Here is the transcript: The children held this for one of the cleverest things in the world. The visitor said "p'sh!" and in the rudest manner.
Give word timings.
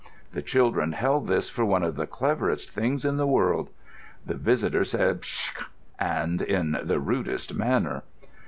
The 0.33 0.41
children 0.41 0.93
held 0.93 1.27
this 1.27 1.47
for 1.47 1.63
one 1.63 1.83
of 1.83 1.95
the 1.95 2.07
cleverest 2.07 2.71
things 2.71 3.05
in 3.05 3.17
the 3.17 3.27
world. 3.27 3.69
The 4.25 4.33
visitor 4.33 4.83
said 4.83 5.21
"p'sh!" 5.21 5.51
and 5.99 6.41
in 6.41 6.75
the 6.83 6.99
rudest 6.99 7.53
manner. 7.53 8.01